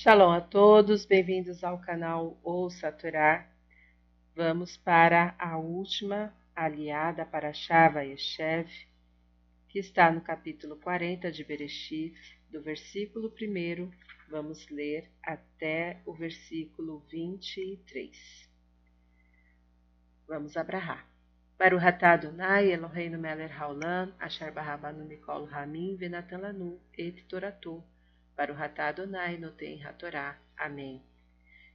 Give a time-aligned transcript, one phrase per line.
[0.00, 3.50] Shalom a todos, bem-vindos ao canal Ouça Torá.
[4.32, 8.70] Vamos para a última aliada para Shava Yeshev,
[9.68, 12.14] que está no capítulo 40 de Bereshit,
[12.48, 13.90] do versículo 1,
[14.30, 18.48] vamos ler até o versículo 23.
[20.28, 21.10] Vamos abrahar.
[21.58, 27.82] Para o Ratado Nai, Eloheinu Meler Haolam, Asher Barabanu Mikol Ramin, Venatan Lanu, Et Toratu,
[28.38, 30.40] para o Ratado Nai, Noten Hatorá.
[30.56, 31.02] Amém.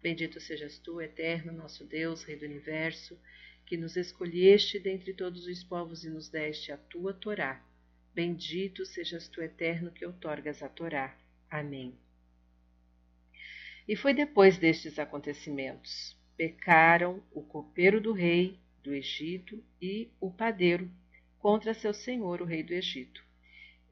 [0.00, 3.20] Bendito sejas tu, eterno nosso Deus, Rei do Universo,
[3.66, 7.62] que nos escolheste dentre todos os povos e nos deste a tua Torá.
[8.14, 11.14] Bendito sejas tu, eterno, que outorgas a Torá.
[11.50, 11.94] Amém.
[13.86, 16.16] E foi depois destes acontecimentos.
[16.38, 20.90] Pecaram o copeiro do rei do Egito e o padeiro
[21.38, 23.25] contra seu senhor, o rei do Egito.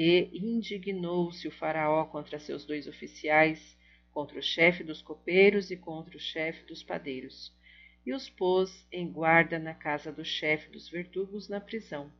[0.00, 3.76] E indignou-se o Faraó contra seus dois oficiais,
[4.12, 7.52] contra o chefe dos copeiros e contra o chefe dos padeiros,
[8.06, 12.12] e os pôs em guarda na casa do chefe dos verdugos na prisão,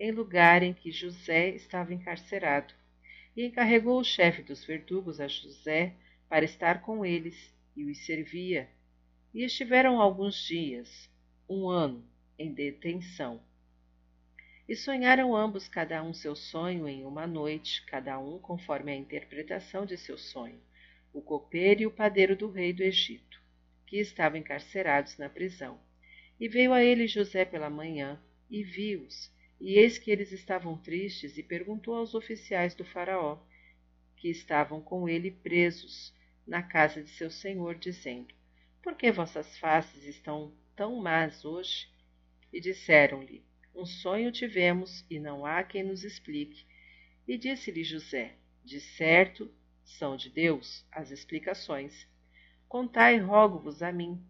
[0.00, 2.74] em lugar em que José estava encarcerado,
[3.36, 5.94] e encarregou o chefe dos verdugos a José
[6.28, 8.68] para estar com eles, e os servia.
[9.32, 11.08] E estiveram alguns dias,
[11.48, 12.04] um ano
[12.36, 13.40] em detenção.
[14.68, 19.84] E sonharam ambos cada um seu sonho em uma noite, cada um conforme a interpretação
[19.84, 20.60] de seu sonho,
[21.12, 23.42] o copeiro e o padeiro do rei do Egito,
[23.86, 25.80] que estavam encarcerados na prisão.
[26.38, 31.36] E veio a ele José pela manhã, e viu-os, e eis que eles estavam tristes,
[31.36, 33.38] e perguntou aos oficiais do Faraó,
[34.16, 36.14] que estavam com ele presos
[36.46, 38.32] na casa de seu senhor, dizendo:
[38.80, 41.88] Por que vossas faces estão tão más hoje?
[42.52, 46.64] E disseram-lhe: Um sonho tivemos e não há quem nos explique.
[47.26, 48.34] E disse-lhe José:
[48.64, 49.50] De certo
[49.84, 52.06] são de Deus as explicações.
[52.68, 54.22] Contai, rogo-vos a mim.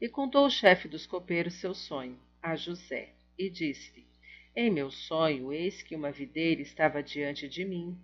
[0.00, 4.06] E contou o chefe dos copeiros seu sonho a José, e disse-lhe:
[4.54, 7.98] Em meu sonho, eis que uma videira estava diante de mim,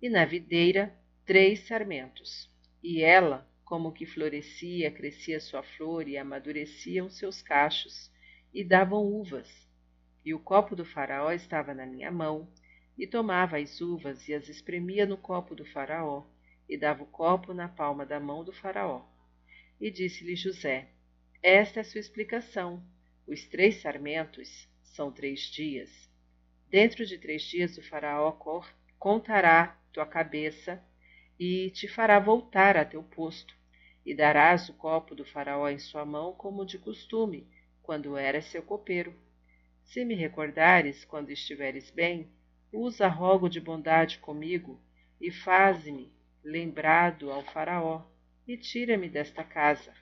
[0.00, 2.48] e na videira três sarmentos,
[2.82, 8.10] e ela como que florescia, crescia sua flor e amadureciam seus cachos,
[8.54, 9.68] e davam uvas.
[10.24, 12.48] E o copo do faraó estava na minha mão,
[12.96, 16.24] e tomava as uvas e as espremia no copo do faraó,
[16.68, 19.04] e dava o copo na palma da mão do faraó.
[19.80, 20.88] E disse-lhe José:
[21.42, 22.82] Esta é a sua explicação.
[23.26, 25.90] Os três sarmentos são três dias.
[26.70, 28.32] Dentro de três dias o faraó
[28.98, 30.82] contará tua cabeça
[31.38, 33.54] e te fará voltar a teu posto,
[34.06, 37.48] e darás o copo do faraó em sua mão como de costume,
[37.84, 39.14] quando eras seu copeiro.
[39.84, 42.28] Se me recordares quando estiveres bem,
[42.72, 44.82] usa rogo de bondade comigo
[45.20, 46.12] e faze-me
[46.42, 48.04] lembrado ao faraó
[48.48, 49.94] e tira-me desta casa,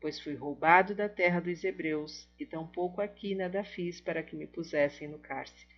[0.00, 4.46] pois fui roubado da terra dos hebreus e tampouco aqui nada fiz para que me
[4.46, 5.74] pusessem no cárcere.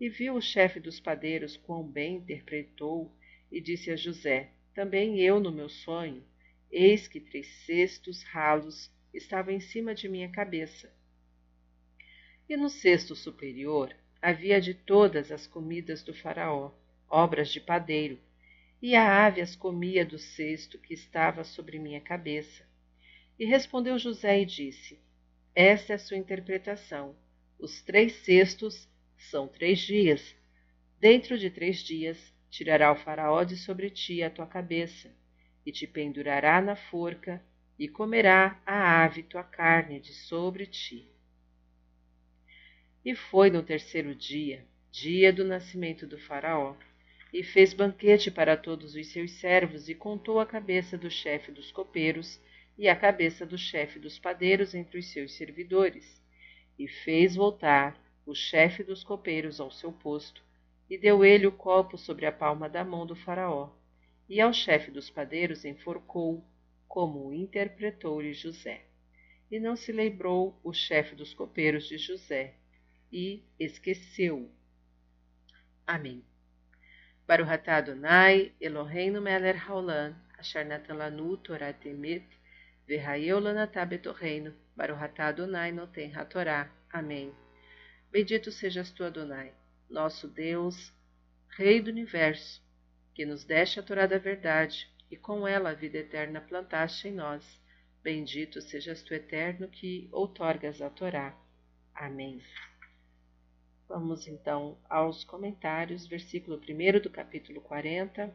[0.00, 3.12] E viu o chefe dos padeiros quão bem interpretou
[3.50, 6.24] e disse a José: Também eu, no meu sonho,
[6.70, 10.92] eis que três cestos ralos estavam em cima de minha cabeça.
[12.48, 16.72] E no cesto superior havia de todas as comidas do Faraó,
[17.08, 18.18] obras de padeiro,
[18.82, 22.64] e a ave as comia do cesto que estava sobre minha cabeça.
[23.38, 24.98] E respondeu José e disse:
[25.54, 27.16] Esta é a sua interpretação.
[27.58, 30.34] Os três cestos são três dias.
[30.98, 32.18] Dentro de três dias
[32.50, 35.10] tirará o Faraó de sobre ti a tua cabeça,
[35.64, 37.42] e te pendurará na forca,
[37.80, 41.08] e comerá a ave tua carne de sobre ti.
[43.02, 46.76] E foi no terceiro dia, dia do nascimento do Faraó,
[47.32, 51.72] e fez banquete para todos os seus servos, e contou a cabeça do chefe dos
[51.72, 52.38] copeiros
[52.76, 56.22] e a cabeça do chefe dos padeiros entre os seus servidores,
[56.78, 60.44] e fez voltar o chefe dos copeiros ao seu posto,
[60.90, 63.70] e deu ele o copo sobre a palma da mão do Faraó,
[64.28, 66.44] e ao chefe dos padeiros enforcou,
[66.90, 68.84] como o interpretou-lhe José.
[69.48, 72.56] E não se lembrou o chefe dos copeiros de José,
[73.12, 74.50] e esqueceu.
[75.86, 76.24] Amém.
[77.28, 82.26] Baruch Adonai, Eloheinu melech haolam, asher natan lanu Torah temet,
[82.88, 86.68] v'hayeu lanatá betorreino, Baruch Adonai noten hatorá.
[86.92, 87.32] Amém.
[88.10, 89.52] Bendito sejas tu, Adonai,
[89.88, 90.92] nosso Deus,
[91.50, 92.60] Rei do universo,
[93.14, 97.12] que nos deste a Torá da verdade e com ela a vida eterna plantaste em
[97.12, 97.60] nós.
[98.02, 101.36] Bendito sejas tu, eterno, que outorgas a Torá.
[101.94, 102.40] Amém.
[103.88, 108.32] Vamos então aos comentários, versículo 1 do capítulo 40.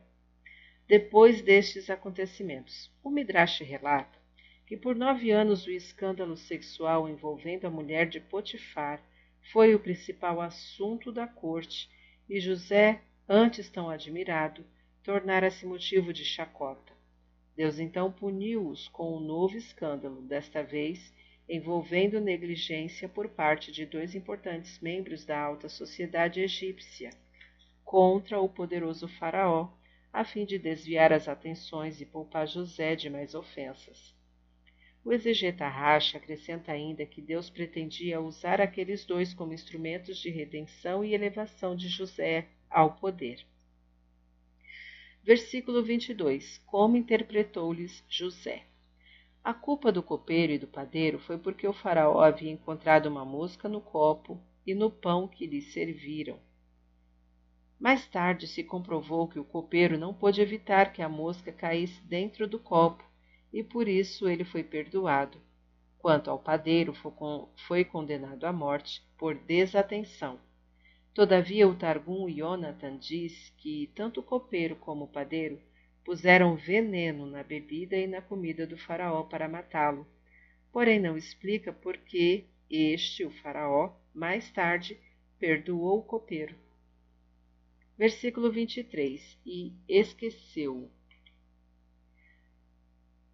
[0.88, 2.92] depois destes acontecimentos.
[3.04, 4.26] O Midrash relata
[4.66, 9.00] que por nove anos o escândalo sexual envolvendo a mulher de Potifar
[9.52, 11.90] foi o principal assunto da corte
[12.28, 14.66] e José, antes tão admirado,
[15.06, 16.92] tornara-se motivo de chacota.
[17.56, 21.14] Deus então puniu-os com um novo escândalo, desta vez
[21.48, 27.12] envolvendo negligência por parte de dois importantes membros da alta sociedade egípcia
[27.84, 29.70] contra o poderoso Faraó,
[30.12, 34.16] a fim de desviar as atenções e poupar José de mais ofensas.
[35.04, 41.06] O exegeta Racha acrescenta ainda que Deus pretendia usar aqueles dois como instrumentos de redenção
[41.06, 43.46] e elevação de José ao poder.
[45.26, 46.62] Versículo 22.
[46.68, 48.62] Como interpretou-lhes José?
[49.44, 53.68] A culpa do copeiro e do padeiro foi porque o faraó havia encontrado uma mosca
[53.68, 56.38] no copo e no pão que lhe serviram.
[57.80, 62.48] Mais tarde se comprovou que o copeiro não pôde evitar que a mosca caísse dentro
[62.48, 63.04] do copo
[63.52, 65.42] e por isso ele foi perdoado.
[65.98, 66.94] Quanto ao padeiro,
[67.68, 70.40] foi condenado à morte por desatenção.
[71.16, 75.58] Todavia, o Targum Yonatan diz que tanto o copeiro como o padeiro
[76.04, 80.06] puseram veneno na bebida e na comida do faraó para matá-lo.
[80.74, 85.00] Porém, não explica por que este, o faraó, mais tarde
[85.40, 86.54] perdoou o copeiro.
[87.98, 90.92] Versículo 23: E esqueceu-o.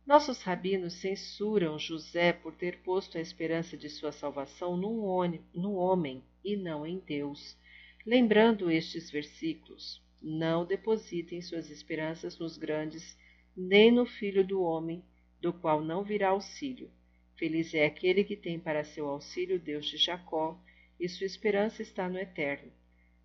[0.05, 6.55] Nossos rabinos censuram José por ter posto a esperança de sua salvação no homem e
[6.55, 7.57] não em Deus,
[8.05, 13.17] lembrando estes versículos: Não depositem suas esperanças nos grandes,
[13.55, 15.03] nem no filho do homem,
[15.39, 16.91] do qual não virá auxílio.
[17.35, 20.59] Feliz é aquele que tem para seu auxílio Deus de Jacó,
[20.99, 22.71] e sua esperança está no Eterno.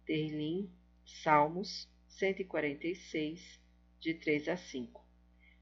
[0.06, 0.70] Terlim,
[1.04, 3.60] Salmos 146,
[4.00, 5.04] de 3 a 5.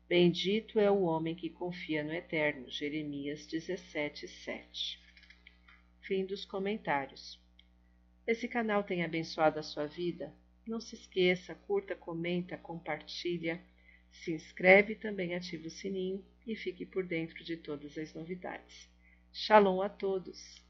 [0.09, 2.71] Bendito é o homem que confia no Eterno.
[2.71, 5.01] Jeremias 17, 7.
[6.03, 7.43] Fim dos comentários.
[8.27, 10.33] Esse canal tem abençoado a sua vida?
[10.67, 13.61] Não se esqueça, curta, comenta, compartilha,
[14.11, 18.89] se inscreve também ativa o sininho e fique por dentro de todas as novidades.
[19.31, 20.64] Shalom a todos!